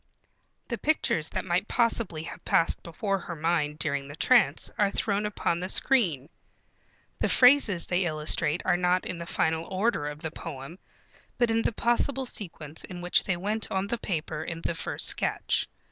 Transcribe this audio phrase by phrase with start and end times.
[0.69, 5.27] The pictures that might possibly have passed before her mind during the trance are thrown
[5.27, 6.27] upon the screen.
[7.19, 10.79] The phrases they illustrate are not in the final order of the poem,
[11.37, 15.05] but in the possible sequence in which they went on the paper in the first
[15.07, 15.67] sketch.